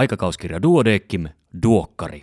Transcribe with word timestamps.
Aikakauskirja 0.00 0.62
Duodeckim, 0.62 1.28
Duokkari. 1.62 2.22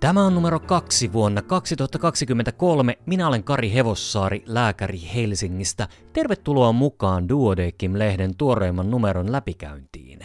Tämä 0.00 0.26
on 0.26 0.34
numero 0.34 0.60
kaksi 0.60 1.12
vuonna 1.12 1.42
2023. 1.42 2.98
Minä 3.06 3.28
olen 3.28 3.44
Kari 3.44 3.74
Hevossaari, 3.74 4.42
lääkäri 4.46 5.00
Helsingistä. 5.14 5.88
Tervetuloa 6.12 6.72
mukaan 6.72 7.28
Duodeckim-lehden 7.28 8.34
tuoreimman 8.38 8.90
numeron 8.90 9.32
läpikäyntiin. 9.32 10.18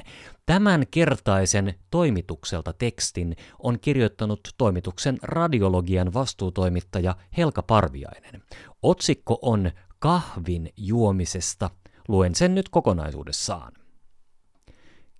Tämän 0.45 0.83
kertaisen 0.91 1.73
toimitukselta 1.91 2.73
tekstin 2.73 3.35
on 3.59 3.79
kirjoittanut 3.79 4.39
toimituksen 4.57 5.17
radiologian 5.21 6.13
vastuutoimittaja 6.13 7.15
Helka 7.37 7.63
Parviainen. 7.63 8.43
Otsikko 8.81 9.39
on 9.41 9.71
Kahvin 9.99 10.69
juomisesta. 10.77 11.69
Luen 12.07 12.35
sen 12.35 12.55
nyt 12.55 12.69
kokonaisuudessaan. 12.69 13.73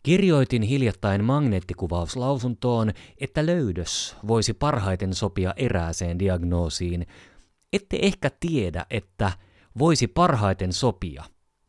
Kirjoitin 0.04 0.62
hiljattain 0.62 1.24
magneettikuvauslausuntoon, 1.24 2.92
että 3.18 3.46
löydös 3.46 4.16
voisi 4.28 4.54
parhaiten 4.54 5.14
sopia 5.14 5.54
erääseen 5.58 6.20
diagnoosiin. 6.20 7.08
Ette 7.74 8.00
ehkä 8.02 8.32
tiedä, 8.40 8.86
että 8.90 9.32
voisi 9.80 10.08
parhaiten 10.08 10.74
sopia 10.74 11.24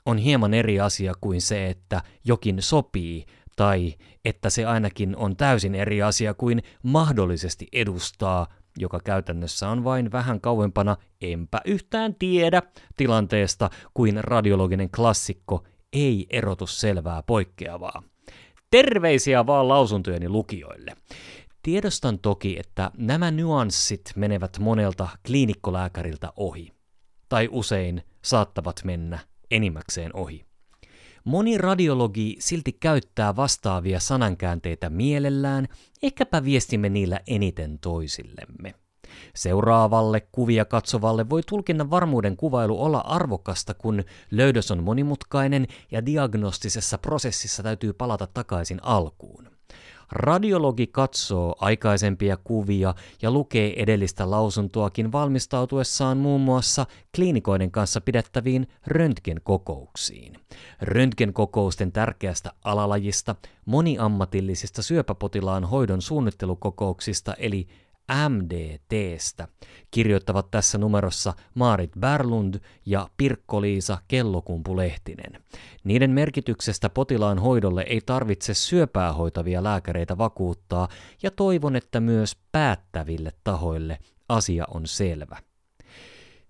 on 0.07 0.19
hieman 0.19 0.55
eri 0.55 0.81
asia 0.81 1.13
kuin 1.21 1.41
se, 1.41 1.71
että 1.71 2.03
jokin 2.25 2.63
sopii 2.63 3.27
tai 3.57 3.95
että 4.25 4.51
se 4.51 4.65
ainakin 4.67 5.17
on 5.17 5.37
täysin 5.37 5.75
eri 5.75 6.03
asia 6.03 6.35
kuin 6.35 6.63
mahdollisesti 6.83 7.69
edustaa, 7.73 8.47
joka 8.79 9.01
käytännössä 9.01 9.69
on 9.69 9.85
vain 9.85 10.13
vähän 10.13 10.41
kauempana, 10.41 10.97
enpä 11.21 11.61
yhtään 11.65 12.15
tiedä, 12.15 12.63
tilanteesta 12.97 13.71
kuin 13.95 14.25
radiologinen 14.25 14.91
klassikko 14.91 15.65
ei 15.93 16.27
erotu 16.31 16.67
selvää 16.67 17.23
poikkeavaa. 17.23 18.03
Terveisiä 18.71 19.47
vaan 19.47 19.69
lausuntojeni 19.69 20.29
lukijoille. 20.29 20.97
Tiedostan 21.63 22.19
toki, 22.19 22.59
että 22.59 22.91
nämä 22.97 23.31
nyanssit 23.31 24.13
menevät 24.17 24.59
monelta 24.59 25.09
kliinikkolääkäriltä 25.27 26.33
ohi. 26.37 26.73
Tai 27.29 27.49
usein 27.51 28.03
saattavat 28.23 28.81
mennä 28.85 29.19
enimmäkseen 29.51 30.17
ohi. 30.17 30.45
Moni 31.25 31.59
radiologi 31.59 32.37
silti 32.39 32.73
käyttää 32.73 33.37
vastaavia 33.37 34.01
sanankäänteitä 34.01 34.91
mielellään, 34.91 35.69
ehkäpä 36.03 36.45
viestimme 36.45 36.89
niillä 36.89 37.21
eniten 37.27 37.79
toisillemme. 37.79 38.75
Seuraavalle 39.35 40.21
kuvia 40.21 40.65
katsovalle 40.65 41.31
voi 41.31 41.43
tulkinnan 41.43 41.91
varmuuden 41.91 42.37
kuvailu 42.37 42.83
olla 42.83 42.99
arvokasta, 42.99 43.75
kun 43.75 44.05
löydös 44.31 44.71
on 44.71 44.83
monimutkainen 44.83 45.67
ja 45.91 46.07
diagnostisessa 46.07 46.99
prosessissa 46.99 47.63
täytyy 47.63 47.93
palata 47.93 48.27
takaisin 48.27 48.81
alkuun. 48.83 49.54
Radiologi 50.13 50.87
katsoo 50.87 51.55
aikaisempia 51.59 52.37
kuvia 52.37 52.95
ja 53.23 53.31
lukee 53.31 53.83
edellistä 53.83 54.31
lausuntoakin 54.31 55.13
valmistautuessaan 55.13 56.17
muun 56.17 56.41
muassa 56.41 56.87
kliinikoiden 57.15 57.71
kanssa 57.71 58.01
pidettäviin 58.01 58.69
röntgenkokouksiin. 58.87 60.41
Röntgenkokousten 60.81 61.93
tärkeästä 61.93 62.53
alalajista, 62.65 63.35
moniammatillisista 63.65 64.83
syöpäpotilaan 64.83 65.65
hoidon 65.65 66.03
suunnittelukokouksista 66.03 67.35
eli 67.35 67.67
MDTstä 68.29 69.49
kirjoittavat 69.91 70.51
tässä 70.51 70.79
numerossa 70.79 71.35
Maarit 71.55 71.91
Berlund 72.01 72.55
ja 72.87 73.09
Pirkko-Liisa 73.17 73.99
Kellokumpu-Lehtinen. 74.09 75.43
Niiden 75.85 76.11
merkityksestä 76.11 76.91
potilaan 76.91 77.39
hoidolle 77.39 77.85
ei 77.89 78.01
tarvitse 78.07 78.55
syöpää 78.55 79.13
hoitavia 79.13 79.63
lääkäreitä 79.63 80.19
vakuuttaa 80.19 80.89
ja 81.23 81.31
toivon, 81.31 81.77
että 81.77 82.01
myös 82.01 82.37
päättäville 82.53 83.33
tahoille 83.45 83.99
asia 84.29 84.65
on 84.69 84.87
selvä. 84.87 85.39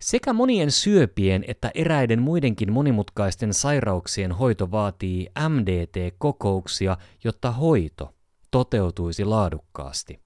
Sekä 0.00 0.32
monien 0.32 0.70
syöpien 0.70 1.44
että 1.48 1.70
eräiden 1.74 2.22
muidenkin 2.22 2.72
monimutkaisten 2.72 3.54
sairauksien 3.54 4.32
hoito 4.32 4.70
vaatii 4.70 5.28
MDT-kokouksia, 5.48 6.96
jotta 7.24 7.50
hoito 7.50 8.14
toteutuisi 8.50 9.24
laadukkaasti. 9.24 10.23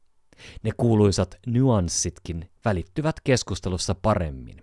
Ne 0.63 0.71
kuuluisat 0.77 1.39
nyanssitkin 1.47 2.51
välittyvät 2.65 3.17
keskustelussa 3.25 3.95
paremmin. 3.95 4.63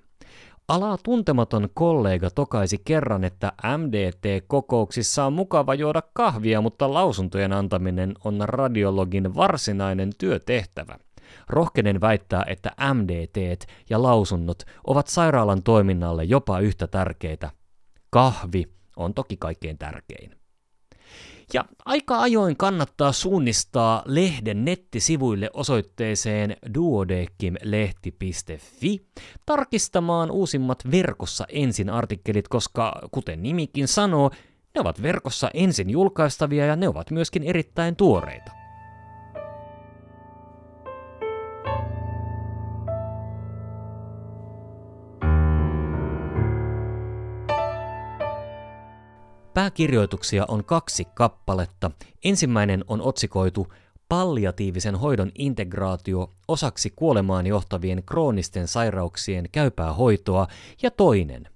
Alaa 0.68 0.98
tuntematon 1.04 1.70
kollega 1.74 2.30
tokaisi 2.30 2.82
kerran, 2.86 3.24
että 3.24 3.52
MDT-kokouksissa 3.78 5.26
on 5.26 5.34
mukava 5.34 5.74
juoda 5.74 6.02
kahvia, 6.14 6.62
mutta 6.62 6.94
lausuntojen 6.94 7.54
antaminen 7.54 8.14
on 8.24 8.42
radiologin 8.44 9.36
varsinainen 9.36 10.10
työtehtävä. 10.18 10.98
Rohkenen 11.50 12.02
väittää, 12.02 12.44
että 12.48 12.72
MDT 12.94 13.66
ja 13.90 14.02
lausunnot 14.02 14.64
ovat 14.88 15.08
sairaalan 15.08 15.64
toiminnalle 15.64 16.24
jopa 16.24 16.60
yhtä 16.60 16.88
tärkeitä. 16.88 17.52
Kahvi 18.10 18.64
on 18.96 19.14
toki 19.14 19.38
kaikkein 19.38 19.78
tärkein. 19.78 20.45
Ja 21.54 21.66
aika 21.86 22.22
ajoin 22.22 22.58
kannattaa 22.58 23.12
suunnistaa 23.12 24.04
lehden 24.06 24.66
nettisivuille 24.66 25.50
osoitteeseen 25.54 26.58
duodeckim-lehti.fi 26.74 29.06
tarkistamaan 29.46 30.32
uusimmat 30.32 30.92
verkossa 30.92 31.46
ensin 31.50 31.90
artikkelit, 31.90 32.48
koska 32.48 33.02
kuten 33.12 33.44
nimikin 33.44 33.88
sanoo, 33.88 34.32
ne 34.76 34.82
ovat 34.82 35.02
verkossa 35.02 35.50
ensin 35.54 35.90
julkaistavia 35.90 36.66
ja 36.66 36.76
ne 36.76 36.88
ovat 36.88 37.12
myöskin 37.12 37.44
erittäin 37.44 37.96
tuoreita. 37.96 38.65
Pääkirjoituksia 49.56 50.46
on 50.48 50.66
kaksi 50.66 51.06
kappaletta. 51.06 51.92
Ensimmäinen 52.24 52.86
on 52.88 53.02
otsikoitu 53.02 53.74
Palliatiivisen 54.10 54.96
hoidon 54.96 55.32
integraatio 55.36 56.32
osaksi 56.48 56.94
kuolemaan 56.96 57.48
johtavien 57.48 58.04
kroonisten 58.04 58.68
sairauksien 58.68 59.50
käypää 59.52 59.94
hoitoa 59.94 60.48
ja 60.82 60.92
toinen 60.92 61.48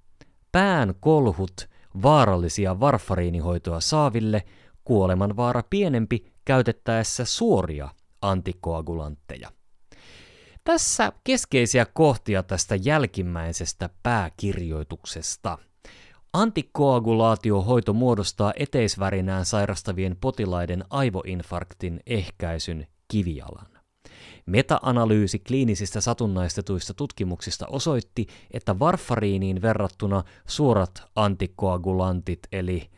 Pään 0.52 0.94
kolhut 1.00 1.70
vaarallisia 2.02 2.80
varfariinihoitoa 2.80 3.80
saaville, 3.80 4.44
kuolemanvaara 4.84 5.64
pienempi 5.70 6.26
käytettäessä 6.46 7.26
suoria 7.26 7.90
antikoagulantteja. 8.22 9.52
Tässä 10.64 11.12
keskeisiä 11.24 11.86
kohtia 11.86 12.44
tästä 12.44 12.76
jälkimmäisestä 12.76 13.90
pääkirjoituksesta– 14.04 15.58
Antikoagulaatiohoito 16.34 17.94
muodostaa 17.94 18.54
eteisvärinään 18.56 19.46
sairastavien 19.46 20.18
potilaiden 20.22 20.84
aivoinfarktin 20.90 22.00
ehkäisyn 22.06 22.88
kivialan. 23.08 23.68
Meta-analyysi 24.46 25.40
kliinisistä 25.40 26.02
satunnaistetuista 26.02 26.94
tutkimuksista 26.94 27.68
osoitti, 27.68 28.28
että 28.52 28.80
varfariiniin 28.80 29.62
verrattuna 29.62 30.24
suorat 30.48 31.04
antikoagulantit 31.16 32.40
eli 32.52 32.90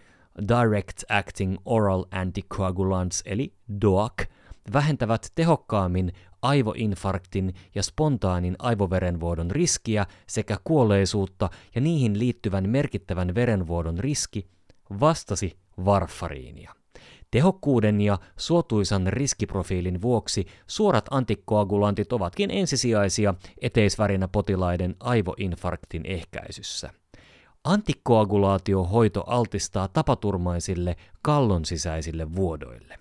Direct 0.47 1.03
Acting 1.09 1.57
Oral 1.65 2.05
Anticoagulants 2.11 3.23
eli 3.25 3.53
DOAC 3.81 4.25
vähentävät 4.73 5.31
tehokkaammin 5.35 6.13
aivoinfarktin 6.41 7.53
ja 7.75 7.83
spontaanin 7.83 8.55
aivoverenvuodon 8.59 9.51
riskiä 9.51 10.05
sekä 10.27 10.57
kuolleisuutta 10.63 11.49
ja 11.75 11.81
niihin 11.81 12.19
liittyvän 12.19 12.69
merkittävän 12.69 13.35
verenvuodon 13.35 13.99
riski 13.99 14.47
vastasi 14.99 15.57
varfariinia. 15.85 16.75
Tehokkuuden 17.31 18.01
ja 18.01 18.19
suotuisan 18.37 19.07
riskiprofiilin 19.07 20.01
vuoksi 20.01 20.47
suorat 20.67 21.05
antikoagulantit 21.11 22.13
ovatkin 22.13 22.51
ensisijaisia 22.51 23.33
eteisvärinä 23.61 24.27
potilaiden 24.27 24.95
aivoinfarktin 24.99 26.05
ehkäisyssä. 26.05 26.93
Antikoagulaatiohoito 27.63 29.23
altistaa 29.27 29.87
tapaturmaisille 29.87 30.95
kallon 31.21 31.65
sisäisille 31.65 32.35
vuodoille. 32.35 33.00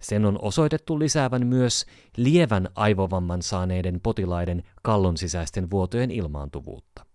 Sen 0.00 0.24
on 0.24 0.38
osoitettu 0.42 0.98
lisäävän 0.98 1.46
myös 1.46 1.86
lievän 2.16 2.68
aivovamman 2.74 3.42
saaneiden 3.42 4.00
potilaiden 4.00 4.62
kallon 4.82 5.16
sisäisten 5.16 5.70
vuotojen 5.70 6.10
ilmaantuvuutta. 6.10 7.06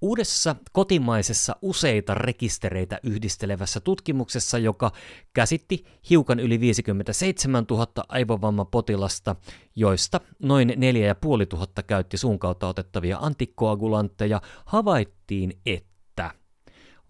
Uudessa 0.00 0.56
kotimaisessa 0.72 1.56
useita 1.62 2.14
rekistereitä 2.14 3.00
yhdistelevässä 3.02 3.80
tutkimuksessa, 3.80 4.58
joka 4.58 4.92
käsitti 5.32 5.84
hiukan 6.10 6.40
yli 6.40 6.60
57 6.60 7.64
000 7.70 7.86
aivovammapotilasta, 8.08 9.36
joista 9.76 10.20
noin 10.42 10.72
4500 10.76 11.82
käytti 11.82 12.16
suun 12.16 12.38
kautta 12.38 12.68
otettavia 12.68 13.18
antikkoagulantteja, 13.20 14.40
havaittiin, 14.64 15.60
että 15.66 15.93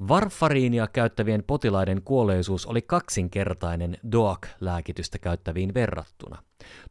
Varfariinia 0.09 0.87
käyttävien 0.87 1.45
potilaiden 1.47 2.03
kuolleisuus 2.03 2.67
oli 2.67 2.83
kaksinkertainen 2.83 3.99
DOAC-lääkitystä 4.13 5.19
käyttäviin 5.19 5.75
verrattuna. 5.75 6.43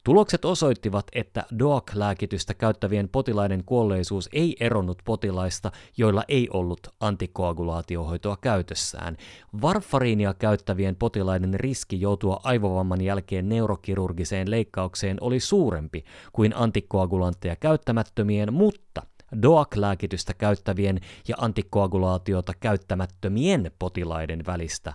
Tulokset 0.03 0.45
osoittivat, 0.45 1.07
että 1.13 1.43
DOAC-lääkitystä 1.59 2.53
käyttävien 2.53 3.09
potilaiden 3.09 3.63
kuolleisuus 3.65 4.29
ei 4.31 4.55
eronnut 4.59 5.01
potilaista, 5.05 5.71
joilla 5.97 6.23
ei 6.27 6.47
ollut 6.53 6.79
antikoagulaatiohoitoa 6.99 8.37
käytössään. 8.41 9.17
Varfariinia 9.61 10.33
käyttävien 10.33 10.95
potilaiden 10.95 11.53
riski 11.53 12.01
joutua 12.01 12.39
aivovamman 12.43 13.01
jälkeen 13.01 13.49
neurokirurgiseen 13.49 14.51
leikkaukseen 14.51 15.17
oli 15.21 15.39
suurempi 15.39 16.03
kuin 16.33 16.55
antikoagulantteja 16.55 17.55
käyttämättömien, 17.55 18.53
mutta 18.53 19.01
DOAC-lääkitystä 19.41 20.33
käyttävien 20.33 20.99
ja 21.27 21.35
antikoagulaatiota 21.37 22.53
käyttämättömien 22.59 23.71
potilaiden 23.79 24.45
välistä 24.45 24.93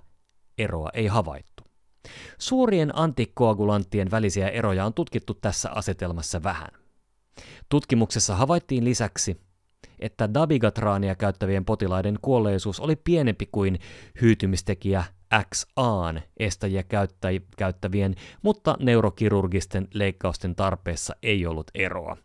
eroa 0.58 0.90
ei 0.94 1.06
havaittu. 1.06 1.62
Suurien 2.38 2.98
antikoagulanttien 2.98 4.10
välisiä 4.10 4.48
eroja 4.48 4.86
on 4.86 4.94
tutkittu 4.94 5.34
tässä 5.34 5.70
asetelmassa 5.70 6.42
vähän. 6.42 6.68
Tutkimuksessa 7.68 8.36
havaittiin 8.36 8.84
lisäksi, 8.84 9.40
että 9.98 10.34
dabigatraania 10.34 11.14
käyttävien 11.14 11.64
potilaiden 11.64 12.18
kuolleisuus 12.22 12.80
oli 12.80 12.96
pienempi 12.96 13.48
kuin 13.52 13.78
hyytymistekijä 14.20 15.04
XAn 15.54 16.20
estäjiä 16.36 16.84
käyttävien, 17.56 18.14
mutta 18.42 18.76
neurokirurgisten 18.80 19.88
leikkausten 19.94 20.54
tarpeessa 20.54 21.16
ei 21.22 21.46
ollut 21.46 21.70
eroa. 21.74 22.16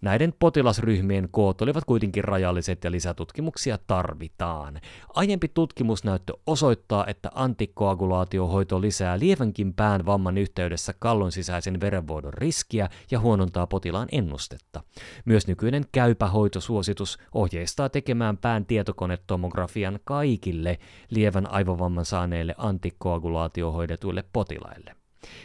Näiden 0.00 0.34
potilasryhmien 0.38 1.28
koot 1.30 1.62
olivat 1.62 1.84
kuitenkin 1.84 2.24
rajalliset 2.24 2.84
ja 2.84 2.90
lisätutkimuksia 2.90 3.78
tarvitaan. 3.86 4.80
Aiempi 5.14 5.48
tutkimusnäyttö 5.48 6.32
osoittaa, 6.46 7.06
että 7.06 7.30
antikoagulaatiohoito 7.34 8.80
lisää 8.80 9.18
lievänkin 9.18 9.74
pään 9.74 10.06
vamman 10.06 10.38
yhteydessä 10.38 10.94
kallon 10.98 11.32
sisäisen 11.32 11.80
verenvuodon 11.80 12.34
riskiä 12.34 12.88
ja 13.10 13.20
huonontaa 13.20 13.66
potilaan 13.66 14.08
ennustetta. 14.12 14.82
Myös 15.24 15.46
nykyinen 15.46 15.84
käypä 15.92 16.26
hoitosuositus 16.26 17.18
ohjeistaa 17.32 17.88
tekemään 17.88 18.36
pään 18.36 18.66
tietokonetomografian 18.66 19.98
kaikille 20.04 20.78
lievän 21.10 21.50
aivovamman 21.50 22.04
saaneille 22.04 22.54
antikoagulaatiohoidetuille 22.58 24.24
potilaille. 24.32 24.97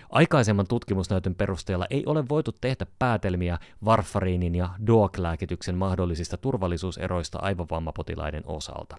Aikaisemman 0.09 0.67
tutkimusnäytön 0.67 1.35
perusteella 1.35 1.85
ei 1.89 2.03
ole 2.05 2.29
voitu 2.29 2.51
tehdä 2.61 2.85
päätelmiä 2.99 3.59
varfariinin 3.85 4.55
ja 4.55 4.69
DOAC-lääkityksen 4.87 5.75
mahdollisista 5.75 6.37
turvallisuuseroista 6.37 7.39
aivovammapotilaiden 7.41 8.43
osalta. 8.45 8.97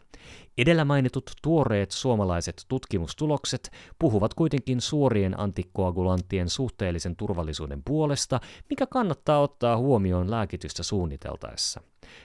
Edellä 0.59 0.85
mainitut 0.85 1.31
tuoreet 1.43 1.91
suomalaiset 1.91 2.65
tutkimustulokset 2.69 3.71
puhuvat 3.99 4.35
kuitenkin 4.35 4.81
suorien 4.81 5.41
antikkoagulanttien 5.41 6.49
suhteellisen 6.49 7.17
turvallisuuden 7.17 7.83
puolesta, 7.85 8.41
mikä 8.71 8.87
kannattaa 8.87 9.41
ottaa 9.41 9.77
huomioon 9.77 10.31
lääkitystä 10.31 10.83
suunniteltaessa. 10.83 11.81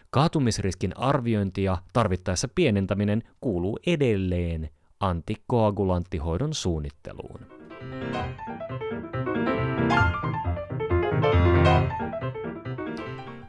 Kaatumisriskin 0.10 0.98
arviointi 0.98 1.64
ja 1.64 1.78
tarvittaessa 1.94 2.48
pienentäminen 2.56 3.24
kuuluu 3.42 3.80
edelleen 3.88 4.70
antikoagulanttihoidon 5.00 6.54
suunnitteluun. 6.54 7.59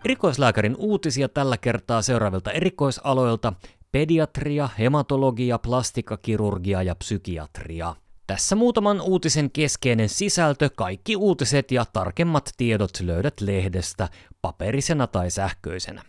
Erikoislääkärin 0.05 0.77
uutisia 0.79 1.29
tällä 1.29 1.57
kertaa 1.57 2.03
seuraavilta 2.03 2.53
erikoisaloilta 2.53 3.53
pediatria, 3.93 4.69
hematologia, 4.79 5.59
plastikakirurgia 5.59 6.83
ja 6.83 6.95
psykiatria. 6.95 7.95
Tässä 8.27 8.57
muutaman 8.57 9.01
uutisen 9.01 9.51
keskeinen 9.51 10.09
sisältö, 10.09 10.71
kaikki 10.77 11.17
uutiset 11.17 11.73
ja 11.73 11.85
tarkemmat 11.93 12.51
tiedot 12.57 12.91
löydät 13.01 13.41
lehdestä 13.41 14.09
paperisena 14.43 15.07
tai 15.07 15.31
sähköisenä. 15.31 16.03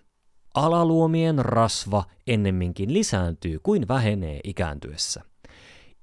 Alaluomien 0.54 1.46
rasva 1.46 2.04
ennemminkin 2.28 2.94
lisääntyy 2.94 3.60
kuin 3.64 3.88
vähenee 3.88 4.40
ikääntyessä. 4.44 5.31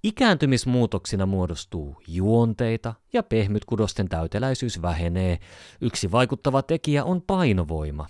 Ikääntymismuutoksina 0.02 1.26
muodostuu 1.26 2.02
juonteita 2.08 2.94
ja 3.12 3.22
pehmytkudosten 3.22 4.08
täyteläisyys 4.08 4.82
vähenee. 4.82 5.38
Yksi 5.80 6.12
vaikuttava 6.12 6.62
tekijä 6.62 7.04
on 7.04 7.22
painovoima. 7.22 8.06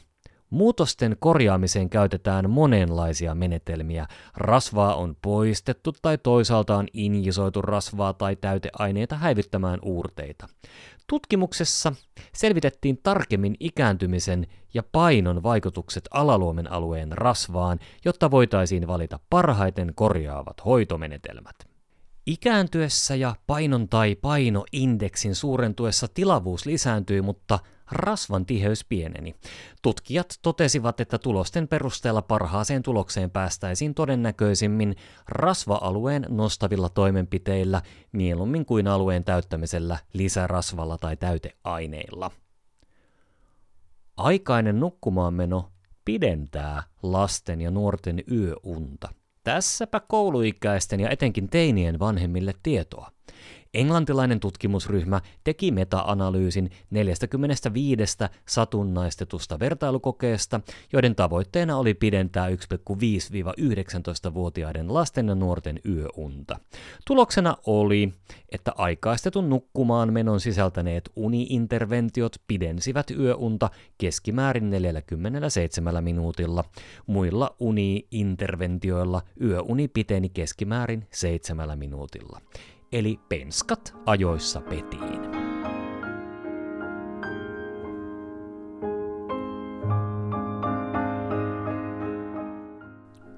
Muutosten 0.50 1.16
korjaamiseen 1.20 1.90
käytetään 1.90 2.50
monenlaisia 2.50 3.34
menetelmiä. 3.34 4.06
Rasvaa 4.36 4.94
on 4.94 5.16
poistettu 5.22 5.92
tai 6.02 6.18
toisaalta 6.18 6.76
on 6.76 6.86
injisoitu 6.92 7.62
rasvaa 7.62 8.12
tai 8.12 8.36
täyteaineita 8.36 9.16
häivyttämään 9.16 9.78
uurteita. 9.82 10.48
Tutkimuksessa 11.06 11.92
selvitettiin 12.34 13.00
tarkemmin 13.02 13.56
ikääntymisen 13.60 14.46
ja 14.74 14.82
painon 14.92 15.42
vaikutukset 15.42 16.08
alaluomen 16.10 16.72
alueen 16.72 17.12
rasvaan, 17.12 17.78
jotta 18.04 18.30
voitaisiin 18.30 18.86
valita 18.86 19.18
parhaiten 19.30 19.92
korjaavat 19.94 20.64
hoitomenetelmät. 20.64 21.77
Ikääntyessä 22.28 23.14
ja 23.14 23.34
painon 23.46 23.88
tai 23.88 24.14
painoindeksin 24.14 25.34
suurentuessa 25.34 26.08
tilavuus 26.14 26.66
lisääntyi, 26.66 27.22
mutta 27.22 27.58
rasvan 27.90 28.46
tiheys 28.46 28.84
pieneni. 28.84 29.34
Tutkijat 29.82 30.38
totesivat, 30.42 31.00
että 31.00 31.18
tulosten 31.18 31.68
perusteella 31.68 32.22
parhaaseen 32.22 32.82
tulokseen 32.82 33.30
päästäisiin 33.30 33.94
todennäköisimmin 33.94 34.96
rasva-alueen 35.28 36.26
nostavilla 36.28 36.88
toimenpiteillä 36.88 37.82
mieluummin 38.12 38.66
kuin 38.66 38.88
alueen 38.88 39.24
täyttämisellä 39.24 39.98
lisärasvalla 40.12 40.98
tai 40.98 41.16
täyteaineilla. 41.16 42.30
Aikainen 44.16 44.80
nukkumaanmeno 44.80 45.70
pidentää 46.04 46.82
lasten 47.02 47.60
ja 47.60 47.70
nuorten 47.70 48.22
yöunta. 48.32 49.08
Tässäpä 49.44 50.00
kouluikäisten 50.00 51.00
ja 51.00 51.10
etenkin 51.10 51.48
teinien 51.48 51.98
vanhemmille 51.98 52.54
tietoa. 52.62 53.10
Englantilainen 53.74 54.40
tutkimusryhmä 54.40 55.20
teki 55.44 55.70
meta-analyysin 55.70 56.70
45 56.90 58.18
satunnaistetusta 58.46 59.58
vertailukokeesta, 59.58 60.60
joiden 60.92 61.14
tavoitteena 61.14 61.76
oli 61.76 61.94
pidentää 61.94 62.48
1,5-19-vuotiaiden 62.48 64.94
lasten 64.94 65.28
ja 65.28 65.34
nuorten 65.34 65.80
yöunta. 65.88 66.58
Tuloksena 67.06 67.56
oli, 67.66 68.12
että 68.52 68.72
aikaistetun 68.76 69.50
nukkumaan 69.50 70.12
menon 70.12 70.40
sisältäneet 70.40 71.10
uniinterventiot 71.16 72.36
pidensivät 72.46 73.10
yöunta 73.10 73.70
keskimäärin 73.98 74.70
47 74.70 76.04
minuutilla. 76.04 76.64
Muilla 77.06 77.56
uniinterventioilla 77.60 79.22
yöuni 79.42 79.88
piteni 79.88 80.28
keskimäärin 80.28 81.06
7 81.10 81.78
minuutilla 81.78 82.40
eli 82.92 83.20
penskat 83.28 83.94
ajoissa 84.06 84.60
petiin. 84.60 85.38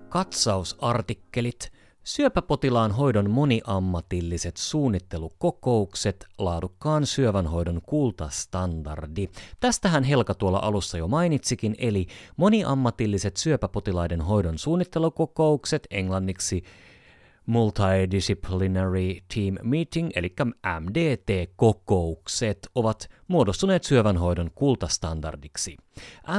Katsausartikkelit, 0.09 1.73
syöpäpotilaan 2.05 2.93
hoidon 2.93 3.31
moniammatilliset 3.31 4.57
suunnittelukokoukset, 4.57 6.27
laadukkaan 6.39 7.07
syövänhoidon 7.07 7.81
kultastandardi. 7.83 9.29
Tästähän 9.61 10.05
Helka 10.05 10.35
tuolla 10.35 10.59
alussa 10.59 10.99
jo 10.99 11.09
mainitsikin, 11.09 11.75
eli 11.79 12.07
moniammatilliset 12.37 13.37
syöpäpotilaiden 13.37 14.21
hoidon 14.21 14.59
suunnittelukokoukset, 14.59 15.87
englanniksi 15.91 16.63
Multidisciplinary 17.51 19.15
Team 19.35 19.57
Meeting, 19.63 20.11
eli 20.15 20.35
MDT-kokoukset, 20.81 22.59
ovat 22.75 23.09
muodostuneet 23.29 23.85
syövänhoidon 23.85 24.51
kultastandardiksi. 24.55 25.77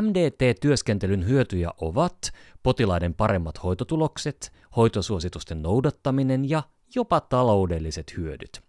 MDT-työskentelyn 0.01 1.27
hyötyjä 1.27 1.69
ovat 1.81 2.31
potilaiden 2.63 3.13
paremmat 3.13 3.63
hoitotulokset, 3.63 4.51
hoitosuositusten 4.75 5.61
noudattaminen 5.61 6.49
ja 6.49 6.63
jopa 6.95 7.21
taloudelliset 7.21 8.17
hyödyt. 8.17 8.61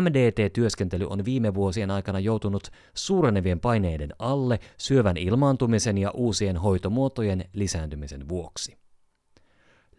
MDT-työskentely 0.00 1.06
on 1.10 1.24
viime 1.24 1.54
vuosien 1.54 1.90
aikana 1.90 2.20
joutunut 2.20 2.68
suurenevien 2.94 3.60
paineiden 3.60 4.14
alle 4.18 4.60
syövän 4.78 5.16
ilmaantumisen 5.16 5.98
ja 5.98 6.10
uusien 6.10 6.56
hoitomuotojen 6.56 7.44
lisääntymisen 7.52 8.28
vuoksi. 8.28 8.76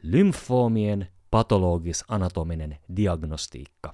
Lymfoomien 0.03 1.07
patologis-anatominen 1.31 2.77
diagnostiikka. 2.95 3.93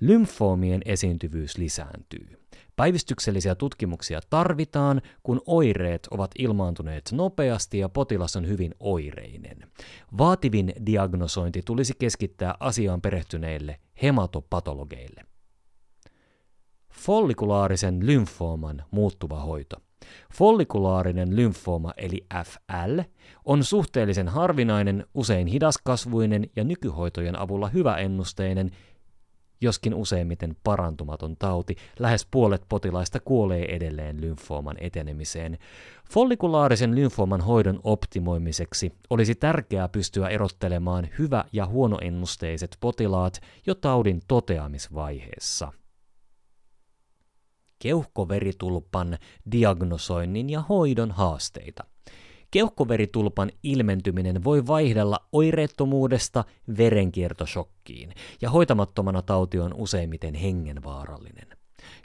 Lymfoomien 0.00 0.82
esiintyvyys 0.84 1.58
lisääntyy. 1.58 2.46
Päivystyksellisiä 2.76 3.54
tutkimuksia 3.54 4.20
tarvitaan, 4.30 5.02
kun 5.22 5.40
oireet 5.46 6.08
ovat 6.10 6.30
ilmaantuneet 6.38 7.12
nopeasti 7.12 7.78
ja 7.78 7.88
potilas 7.88 8.36
on 8.36 8.48
hyvin 8.48 8.74
oireinen. 8.80 9.70
Vaativin 10.18 10.72
diagnosointi 10.86 11.62
tulisi 11.64 11.94
keskittää 11.98 12.54
asiaan 12.60 13.00
perehtyneille 13.00 13.80
hematopatologeille. 14.02 15.24
Follikulaarisen 16.92 18.06
lymfooman 18.06 18.84
muuttuva 18.90 19.40
hoito. 19.40 19.76
Follikulaarinen 20.32 21.36
lymfooma 21.36 21.92
eli 21.96 22.26
FL 22.44 23.00
on 23.44 23.64
suhteellisen 23.64 24.28
harvinainen, 24.28 25.06
usein 25.14 25.46
hidaskasvuinen 25.46 26.50
ja 26.56 26.64
nykyhoitojen 26.64 27.38
avulla 27.38 27.68
hyväennusteinen 27.68 28.70
joskin 29.60 29.94
useimmiten 29.94 30.56
parantumaton 30.64 31.36
tauti, 31.36 31.76
lähes 31.98 32.26
puolet 32.30 32.62
potilaista 32.68 33.20
kuolee 33.20 33.74
edelleen 33.74 34.20
lymfooman 34.20 34.76
etenemiseen. 34.80 35.58
Follikulaarisen 36.10 36.94
lymfooman 36.94 37.40
hoidon 37.40 37.80
optimoimiseksi 37.84 38.92
olisi 39.10 39.34
tärkeää 39.34 39.88
pystyä 39.88 40.28
erottelemaan 40.28 41.08
hyvä- 41.18 41.44
ja 41.52 41.66
huonoennusteiset 41.66 42.76
potilaat 42.80 43.40
jo 43.66 43.74
taudin 43.74 44.20
toteamisvaiheessa. 44.28 45.72
Keuhkoveritulpan 47.78 49.18
diagnosoinnin 49.52 50.50
ja 50.50 50.60
hoidon 50.60 51.10
haasteita– 51.10 51.84
Keuhkoveritulpan 52.50 53.50
ilmentyminen 53.62 54.44
voi 54.44 54.66
vaihdella 54.66 55.18
oireettomuudesta 55.32 56.44
verenkiertoshokkiin, 56.78 58.14
ja 58.42 58.50
hoitamattomana 58.50 59.22
tauti 59.22 59.58
on 59.58 59.74
useimmiten 59.74 60.34
hengenvaarallinen. 60.34 61.46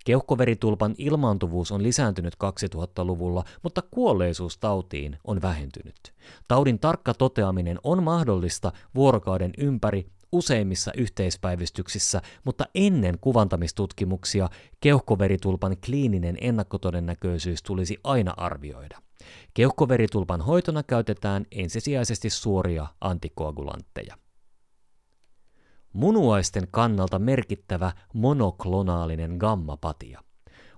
Keuhkoveritulpan 0.05 0.95
ilmaantuvuus 0.97 1.71
on 1.71 1.83
lisääntynyt 1.83 2.33
2000-luvulla, 2.33 3.43
mutta 3.63 3.81
kuolleisuus 3.81 4.57
tautiin 4.57 5.17
on 5.23 5.41
vähentynyt. 5.41 6.13
Taudin 6.47 6.79
tarkka 6.79 7.13
toteaminen 7.13 7.79
on 7.83 8.03
mahdollista 8.03 8.71
vuorokauden 8.95 9.51
ympäri 9.57 10.05
useimmissa 10.31 10.91
yhteispäivystyksissä, 10.97 12.21
mutta 12.43 12.65
ennen 12.75 13.17
kuvantamistutkimuksia 13.21 14.49
keuhkoveritulpan 14.79 15.77
kliininen 15.85 16.37
ennakkotodennäköisyys 16.41 17.63
tulisi 17.63 17.97
aina 18.03 18.33
arvioida. 18.37 19.01
Keuhkoveritulpan 19.53 20.41
hoitona 20.41 20.83
käytetään 20.83 21.45
ensisijaisesti 21.51 22.29
suoria 22.29 22.87
antikoagulantteja. 23.01 24.17
Munuaisten 25.93 26.67
kannalta 26.71 27.19
merkittävä 27.19 27.91
monoklonaalinen 28.13 29.37
gammapatia. 29.37 30.23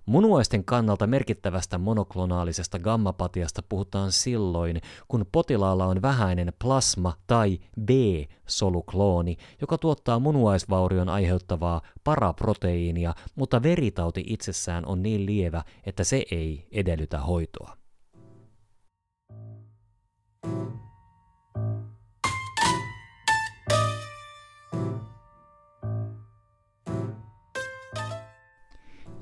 Munuaisten 0.05 0.65
kannalta 0.65 1.07
merkittävästä 1.07 1.77
monoklonaalisesta 1.77 2.79
gammapatiasta 2.79 3.63
puhutaan 3.69 4.12
silloin, 4.12 4.81
kun 5.07 5.25
potilaalla 5.31 5.86
on 5.86 6.01
vähäinen 6.01 6.53
plasma- 6.63 7.17
tai 7.27 7.60
B-soluklooni, 7.86 9.38
joka 9.62 9.77
tuottaa 9.77 10.19
munuaisvaurion 10.19 11.10
aiheuttavaa 11.10 11.81
paraproteiinia, 12.03 13.13
mutta 13.36 13.63
veritauti 13.63 14.24
itsessään 14.27 14.86
on 14.86 15.03
niin 15.03 15.25
lievä, 15.25 15.63
että 15.86 16.03
se 16.03 16.24
ei 16.31 16.67
edellytä 16.72 17.19
hoitoa. 17.19 17.82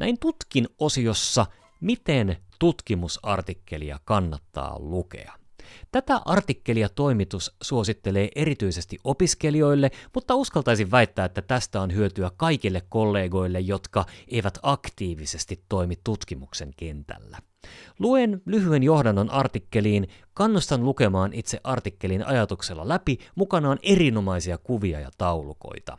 Näin 0.01 0.19
tutkin 0.19 0.67
osiossa, 0.79 1.45
miten 1.81 2.37
tutkimusartikkelia 2.59 3.99
kannattaa 4.05 4.79
lukea. 4.79 5.33
Tätä 5.91 6.21
artikkelia 6.25 6.89
toimitus 6.89 7.55
suosittelee 7.61 8.29
erityisesti 8.35 8.97
opiskelijoille, 9.03 9.91
mutta 10.15 10.35
uskaltaisin 10.35 10.91
väittää, 10.91 11.25
että 11.25 11.41
tästä 11.41 11.81
on 11.81 11.93
hyötyä 11.93 12.31
kaikille 12.37 12.81
kollegoille, 12.89 13.59
jotka 13.59 14.05
eivät 14.27 14.57
aktiivisesti 14.63 15.63
toimi 15.69 15.95
tutkimuksen 16.03 16.71
kentällä. 16.77 17.37
Luen 17.99 18.41
lyhyen 18.45 18.83
johdannon 18.83 19.29
artikkeliin, 19.29 20.07
kannustan 20.33 20.85
lukemaan 20.85 21.33
itse 21.33 21.59
artikkelin 21.63 22.25
ajatuksella 22.25 22.87
läpi, 22.87 23.17
mukanaan 23.35 23.79
erinomaisia 23.83 24.57
kuvia 24.57 24.99
ja 24.99 25.09
taulukoita. 25.17 25.97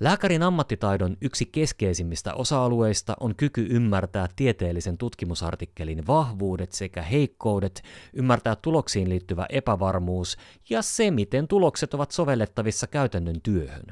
Lääkärin 0.00 0.42
ammattitaidon 0.42 1.16
yksi 1.20 1.46
keskeisimmistä 1.46 2.34
osa-alueista 2.34 3.16
on 3.20 3.36
kyky 3.36 3.66
ymmärtää 3.70 4.28
tieteellisen 4.36 4.98
tutkimusartikkelin 4.98 6.06
vahvuudet 6.06 6.72
sekä 6.72 7.02
heikkoudet, 7.02 7.82
ymmärtää 8.12 8.56
tuloksiin 8.56 9.08
liittyvä 9.08 9.46
epävarmuus 9.48 10.36
ja 10.70 10.82
se, 10.82 11.10
miten 11.10 11.48
tulokset 11.48 11.94
ovat 11.94 12.10
sovellettavissa 12.10 12.86
käytännön 12.86 13.40
työhön. 13.42 13.84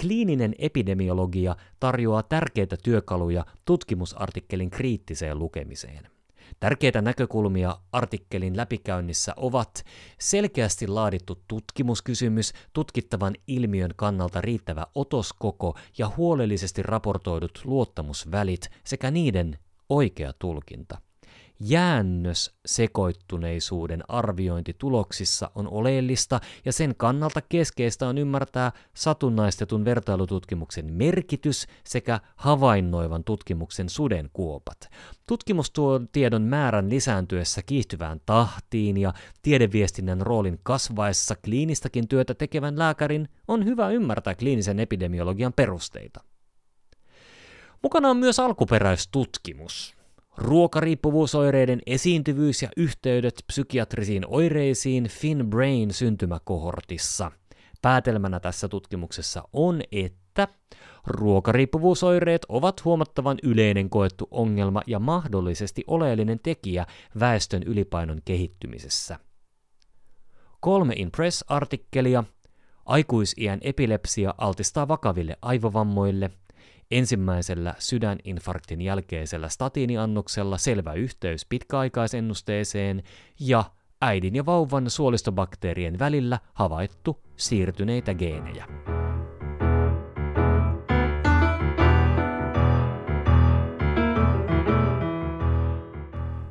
Kliininen 0.00 0.54
epidemiologia 0.58 1.56
tarjoaa 1.80 2.22
tärkeitä 2.22 2.76
työkaluja 2.82 3.46
tutkimusartikkelin 3.64 4.70
kriittiseen 4.70 5.38
lukemiseen. 5.38 6.13
Tärkeitä 6.60 7.02
näkökulmia 7.02 7.78
artikkelin 7.92 8.56
läpikäynnissä 8.56 9.32
ovat 9.36 9.84
selkeästi 10.20 10.86
laadittu 10.86 11.42
tutkimuskysymys, 11.48 12.52
tutkittavan 12.72 13.34
ilmiön 13.46 13.90
kannalta 13.96 14.40
riittävä 14.40 14.86
otoskoko 14.94 15.78
ja 15.98 16.10
huolellisesti 16.16 16.82
raportoidut 16.82 17.60
luottamusvälit 17.64 18.70
sekä 18.84 19.10
niiden 19.10 19.58
oikea 19.88 20.32
tulkinta. 20.38 20.98
Jäännös 21.60 22.54
sekoittuneisuuden 22.66 24.02
arviointi 24.08 24.74
tuloksissa 24.78 25.50
on 25.54 25.68
oleellista 25.68 26.40
ja 26.64 26.72
sen 26.72 26.94
kannalta 26.96 27.40
keskeistä 27.48 28.08
on 28.08 28.18
ymmärtää 28.18 28.72
satunnaistetun 28.94 29.84
vertailututkimuksen 29.84 30.92
merkitys 30.92 31.66
sekä 31.84 32.20
havainnoivan 32.36 33.24
tutkimuksen 33.24 33.88
sudenkuopat. 33.88 34.90
Tutkimustiedon 35.26 36.42
määrän 36.42 36.90
lisääntyessä 36.90 37.62
kiihtyvään 37.62 38.20
tahtiin 38.26 38.96
ja 38.96 39.12
tiedeviestinnän 39.42 40.20
roolin 40.20 40.60
kasvaessa 40.62 41.34
kliinistäkin 41.44 42.08
työtä 42.08 42.34
tekevän 42.34 42.78
lääkärin 42.78 43.28
on 43.48 43.64
hyvä 43.64 43.90
ymmärtää 43.90 44.34
kliinisen 44.34 44.80
epidemiologian 44.80 45.52
perusteita. 45.52 46.20
Mukana 47.82 48.10
on 48.10 48.16
myös 48.16 48.38
alkuperäistutkimus. 48.38 50.03
Ruokariippuvuusoireiden 50.36 51.80
esiintyvyys 51.86 52.62
ja 52.62 52.68
yhteydet 52.76 53.44
psykiatrisiin 53.46 54.24
oireisiin 54.26 55.04
FinBrain 55.04 55.92
syntymäkohortissa. 55.92 57.30
Päätelmänä 57.82 58.40
tässä 58.40 58.68
tutkimuksessa 58.68 59.48
on, 59.52 59.82
että 59.92 60.48
ruokariippuvuusoireet 61.06 62.42
ovat 62.48 62.84
huomattavan 62.84 63.36
yleinen 63.42 63.90
koettu 63.90 64.28
ongelma 64.30 64.82
ja 64.86 64.98
mahdollisesti 64.98 65.84
oleellinen 65.86 66.40
tekijä 66.42 66.86
väestön 67.20 67.62
ylipainon 67.62 68.20
kehittymisessä. 68.24 69.18
Kolme 70.60 70.94
Impress-artikkelia, 70.94 72.24
aikuisiän 72.86 73.58
epilepsia 73.62 74.34
altistaa 74.38 74.88
vakaville 74.88 75.36
aivovammoille– 75.42 76.30
Ensimmäisellä 76.90 77.74
sydäninfarktin 77.78 78.82
jälkeisellä 78.82 79.48
statiiniannoksella 79.48 80.58
selvä 80.58 80.92
yhteys 80.92 81.46
pitkäaikaisennusteeseen 81.48 83.02
ja 83.40 83.64
äidin 84.00 84.36
ja 84.36 84.46
vauvan 84.46 84.90
suolistobakteerien 84.90 85.98
välillä 85.98 86.38
havaittu 86.54 87.20
siirtyneitä 87.36 88.14
geenejä. 88.14 88.66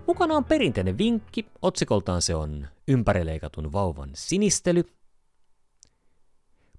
Mukana 0.07 0.35
on 0.35 0.45
perinteinen 0.45 0.97
vinkki, 0.97 1.45
otsikoltaan 1.61 2.21
se 2.21 2.35
on 2.35 2.67
ympärileikatun 2.87 3.71
vauvan 3.71 4.09
sinistely. 4.13 4.83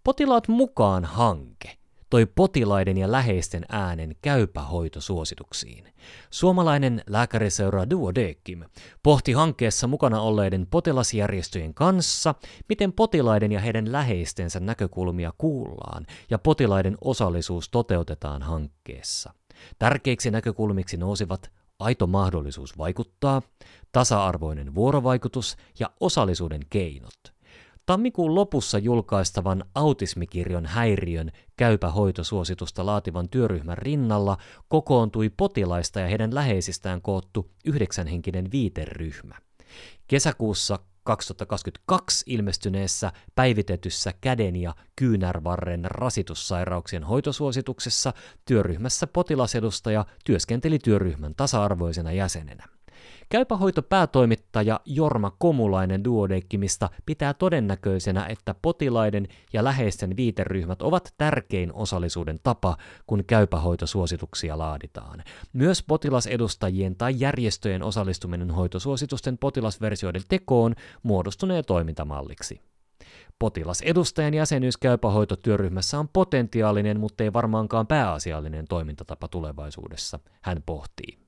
Potilaat 0.04 0.48
mukaan 0.48 1.04
hanke– 1.04 1.76
toi 2.10 2.26
potilaiden 2.26 2.96
ja 2.96 3.12
läheisten 3.12 3.64
äänen 3.68 4.16
käypähoitosuosituksiin. 4.22 5.92
Suomalainen 6.30 7.02
lääkäriseura 7.06 7.90
Duodekim 7.90 8.64
pohti 9.02 9.32
hankkeessa 9.32 9.86
mukana 9.86 10.20
olleiden 10.20 10.66
potilasjärjestöjen 10.70 11.74
kanssa, 11.74 12.34
miten 12.68 12.92
potilaiden 12.92 13.52
ja 13.52 13.60
heidän 13.60 13.92
läheistensä 13.92 14.60
näkökulmia 14.60 15.32
kuullaan 15.38 16.06
ja 16.30 16.38
potilaiden 16.38 16.96
osallisuus 17.00 17.68
toteutetaan 17.68 18.42
hankkeessa. 18.42 19.34
Tärkeiksi 19.78 20.30
näkökulmiksi 20.30 20.96
nousivat 20.96 21.50
aito 21.78 22.06
mahdollisuus 22.06 22.78
vaikuttaa, 22.78 23.42
tasa-arvoinen 23.92 24.74
vuorovaikutus 24.74 25.56
ja 25.78 25.90
osallisuuden 26.00 26.60
keinot. 26.70 27.33
Tammikuun 27.86 28.34
lopussa 28.34 28.78
julkaistavan 28.78 29.64
autismikirjon 29.74 30.66
häiriön 30.66 31.30
käypä 31.56 31.90
hoitosuositusta 31.90 32.86
laativan 32.86 33.28
työryhmän 33.28 33.78
rinnalla 33.78 34.36
kokoontui 34.68 35.30
potilaista 35.36 36.00
ja 36.00 36.08
heidän 36.08 36.34
läheisistään 36.34 37.02
koottu 37.02 37.50
yhdeksänhenkinen 37.64 38.50
viiteryhmä. 38.52 39.34
Kesäkuussa 40.08 40.78
2022 41.02 42.24
ilmestyneessä 42.26 43.12
päivitetyssä 43.34 44.12
käden 44.20 44.56
ja 44.56 44.74
kyynärvarren 44.96 45.84
rasitussairauksien 45.84 47.04
hoitosuosituksessa 47.04 48.12
työryhmässä 48.44 49.06
potilasedustaja 49.06 50.06
työskenteli 50.24 50.78
työryhmän 50.78 51.34
tasa-arvoisena 51.34 52.12
jäsenenä. 52.12 52.73
Käypähoito 53.34 53.82
päätoimittaja 53.82 54.80
Jorma 54.84 55.32
Komulainen 55.38 56.04
Duodekkimista 56.04 56.90
pitää 57.06 57.34
todennäköisenä, 57.34 58.26
että 58.26 58.54
potilaiden 58.62 59.28
ja 59.52 59.64
läheisten 59.64 60.16
viiteryhmät 60.16 60.82
ovat 60.82 61.14
tärkein 61.18 61.72
osallisuuden 61.72 62.40
tapa, 62.42 62.76
kun 63.06 63.24
käypähoitosuosituksia 63.26 64.58
laaditaan. 64.58 65.22
Myös 65.52 65.82
potilasedustajien 65.82 66.96
tai 66.96 67.14
järjestöjen 67.18 67.82
osallistuminen 67.82 68.50
hoitosuositusten 68.50 69.38
potilasversioiden 69.38 70.22
tekoon 70.28 70.74
muodostunee 71.02 71.62
toimintamalliksi. 71.62 72.60
Potilasedustajan 73.38 74.34
jäsenyys 74.34 74.76
käypähoitotyöryhmässä 74.76 75.98
on 75.98 76.08
potentiaalinen, 76.08 77.00
mutta 77.00 77.24
ei 77.24 77.32
varmaankaan 77.32 77.86
pääasiallinen 77.86 78.68
toimintatapa 78.68 79.28
tulevaisuudessa, 79.28 80.18
hän 80.42 80.62
pohtii. 80.66 81.23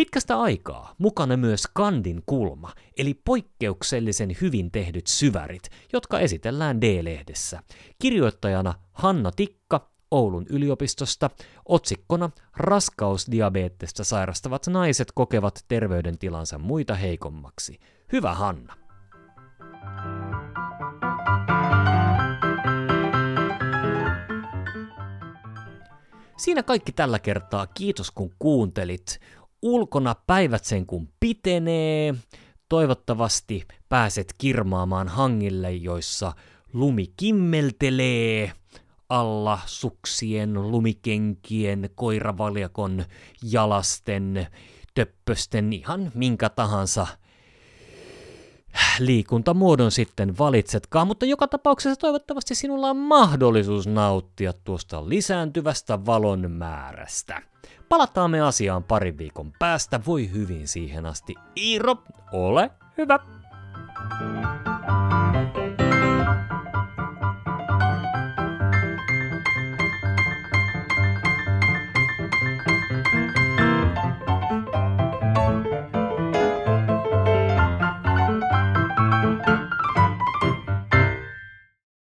Pitkästä 0.00 0.40
aikaa 0.40 0.94
mukana 0.98 1.36
myös 1.36 1.62
Kandin 1.72 2.22
kulma, 2.26 2.72
eli 2.96 3.14
poikkeuksellisen 3.14 4.36
hyvin 4.40 4.70
tehdyt 4.70 5.06
syvärit, 5.06 5.62
jotka 5.92 6.20
esitellään 6.20 6.80
D-lehdessä. 6.80 7.62
Kirjoittajana 7.98 8.74
Hanna 8.92 9.30
Tikka 9.30 9.90
Oulun 10.10 10.46
yliopistosta, 10.50 11.30
otsikkona 11.68 12.30
Raskausdiabeettista 12.56 14.04
sairastavat 14.04 14.66
naiset 14.66 15.12
kokevat 15.14 15.64
terveydentilansa 15.68 16.58
muita 16.58 16.94
heikommaksi. 16.94 17.78
Hyvä 18.12 18.34
Hanna! 18.34 18.74
Siinä 26.36 26.62
kaikki 26.62 26.92
tällä 26.92 27.18
kertaa. 27.18 27.66
Kiitos 27.66 28.10
kun 28.10 28.30
kuuntelit 28.38 29.20
ulkona 29.62 30.14
päivät 30.26 30.64
sen 30.64 30.86
kun 30.86 31.08
pitenee. 31.20 32.14
Toivottavasti 32.68 33.66
pääset 33.88 34.34
kirmaamaan 34.38 35.08
hangille, 35.08 35.72
joissa 35.72 36.32
lumi 36.72 37.06
kimmeltelee 37.16 38.52
alla 39.08 39.58
suksien, 39.66 40.70
lumikenkien, 40.70 41.90
koiravaljakon, 41.94 43.04
jalasten, 43.42 44.46
töppösten, 44.94 45.72
ihan 45.72 46.12
minkä 46.14 46.48
tahansa 46.48 47.06
liikuntamuodon 48.98 49.90
sitten 49.90 50.38
valitsetkaan, 50.38 51.06
mutta 51.06 51.26
joka 51.26 51.48
tapauksessa 51.48 52.00
toivottavasti 52.00 52.54
sinulla 52.54 52.90
on 52.90 52.96
mahdollisuus 52.96 53.86
nauttia 53.86 54.52
tuosta 54.52 55.08
lisääntyvästä 55.08 56.06
valon 56.06 56.50
määrästä. 56.50 57.42
Palataan 57.90 58.30
me 58.30 58.40
asiaan 58.40 58.84
parin 58.84 59.18
viikon 59.18 59.52
päästä, 59.58 60.00
voi 60.06 60.30
hyvin 60.32 60.68
siihen 60.68 61.06
asti. 61.06 61.34
Iiro, 61.56 61.96
ole 62.32 62.70
hyvä! 62.98 63.18